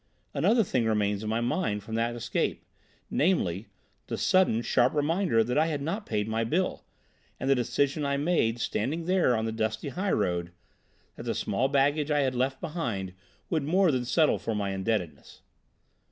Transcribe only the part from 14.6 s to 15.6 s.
indebtedness.